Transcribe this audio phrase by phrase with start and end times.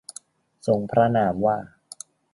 [0.67, 1.57] ทรงพระนามว่า